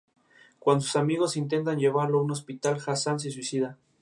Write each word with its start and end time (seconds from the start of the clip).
Cuando 0.57 0.83
sus 0.83 0.95
amigos 0.95 1.37
intentan 1.37 1.77
llevarlo 1.77 2.17
a 2.17 2.23
un 2.23 2.31
hospital, 2.31 2.81
Hassan 2.87 3.19
se 3.19 3.29
suicida. 3.29 3.77